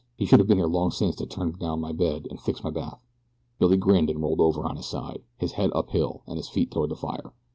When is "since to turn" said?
0.89-1.51